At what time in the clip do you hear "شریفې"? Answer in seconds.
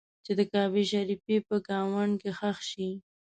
0.91-1.37